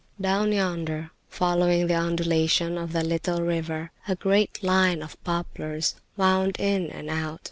Down 0.19 0.51
yonder, 0.51 1.11
following 1.29 1.85
the 1.85 1.93
undulations 1.93 2.79
of 2.79 2.91
the 2.91 3.03
little 3.03 3.43
river, 3.43 3.91
a 4.07 4.15
great 4.15 4.63
line 4.63 5.03
of 5.03 5.23
poplars 5.23 5.93
wound 6.17 6.55
in 6.59 6.87
and 6.89 7.07
out. 7.07 7.39